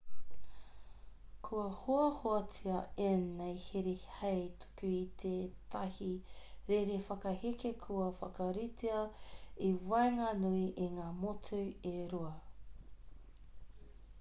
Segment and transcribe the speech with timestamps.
[1.47, 6.07] kua hoahoatia ēnei here hei tuku i tētahi
[6.71, 9.03] rere whakaheke kua whakaritea
[9.69, 12.33] i waenganui i ngā motu e rua